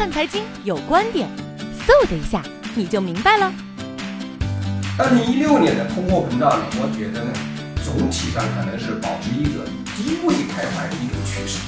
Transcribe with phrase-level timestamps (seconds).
[0.00, 1.28] 看财经有观点，
[1.84, 2.42] 嗖的一下
[2.74, 3.52] 你就明白了。
[4.96, 7.30] 二零一六年的通货膨胀呢，我觉得呢，
[7.84, 9.60] 总体上可能是保持一个
[9.92, 11.60] 低位徘徊的一种趋势。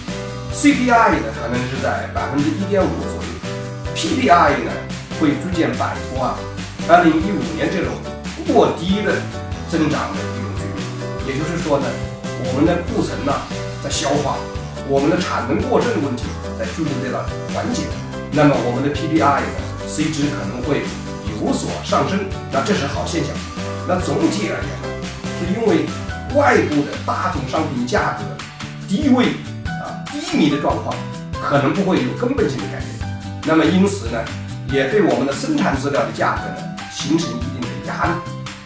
[0.56, 3.28] CPI 呢，可能是在百分之一点五左右
[3.92, 4.72] ，PPI 呢，
[5.20, 6.40] 会逐渐摆脱啊，
[6.88, 7.92] 二零一五年这种
[8.48, 9.12] 过低的
[9.68, 10.80] 增长的一种局面。
[11.28, 11.84] 也就是说呢，
[12.48, 13.34] 我们的库存呢
[13.84, 14.38] 在消化，
[14.88, 16.24] 我们的产能过剩的问题
[16.58, 17.82] 在逐步得到缓解。
[18.34, 19.46] 那么我们的 PPI 呢
[19.86, 20.80] ，C 值可能会
[21.28, 22.18] 有所上升，
[22.50, 23.30] 那这是好现象。
[23.86, 24.88] 那总体而言呢，
[25.36, 25.84] 是因为
[26.34, 28.24] 外部的大宗商品价格
[28.88, 29.26] 低位
[29.66, 30.00] 啊。
[30.10, 30.96] 低迷的状况
[31.42, 34.18] 可能不会有根本性的改变，那么因此呢，
[34.72, 38.12] 也对我们的生产资料的价格呢形成一定的压力。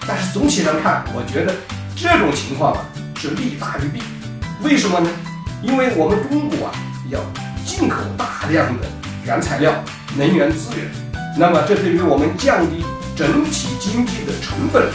[0.07, 1.53] 但是总体上看，我觉得
[1.97, 2.87] 这种情况啊
[3.19, 4.01] 是利大于弊。
[4.63, 5.11] 为什么呢？
[5.61, 6.73] 因为我们中国啊
[7.11, 7.19] 要
[7.65, 8.87] 进口大量的
[9.27, 9.73] 原材料、
[10.17, 10.87] 能源资源，
[11.37, 12.85] 那么这对于我们降低
[13.17, 14.87] 整体经济的成本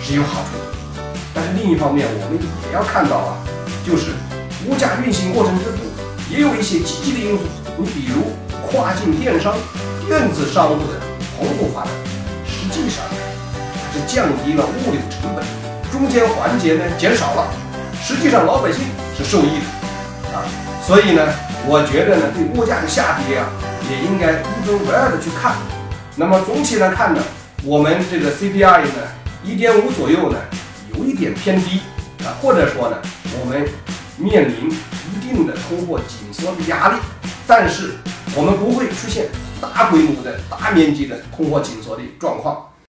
[0.00, 1.02] 是有好处的。
[1.34, 3.34] 但是另一方面，我们也要看到啊，
[3.84, 4.12] 就是
[4.68, 5.80] 物价运行过程之中。
[6.30, 7.42] 也有一些积极的因素，
[7.76, 8.30] 你比如
[8.70, 9.52] 跨境电商、
[10.06, 11.02] 电子商务的
[11.36, 11.90] 蓬勃发展，
[12.46, 15.44] 实际上它是降低了物流成本，
[15.90, 17.50] 中间环节呢减少了，
[18.00, 18.84] 实际上老百姓
[19.18, 20.46] 是受益的啊。
[20.86, 21.26] 所以呢，
[21.64, 23.48] 我觉得呢，对物价的下跌啊，
[23.90, 25.54] 也应该一分为二的去看。
[26.16, 27.22] 那么总体来看呢，
[27.64, 29.02] 我们这个 CPI 呢，
[29.44, 30.38] 一点五左右呢，
[30.96, 31.80] 有一点偏低
[32.24, 32.96] 啊，或者说呢，
[33.40, 33.68] 我们
[34.16, 34.72] 面临。
[35.12, 36.96] 一定的通货紧缩的压力，
[37.46, 37.92] 但是
[38.34, 39.28] 我们不会出现
[39.60, 42.66] 大规模的大面积的通货紧缩的状况。